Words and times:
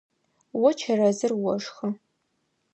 О 0.65 0.69
чэрэзыр 0.79 1.31
ошхы. 1.53 1.87